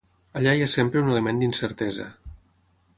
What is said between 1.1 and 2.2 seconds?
element d'incertesa.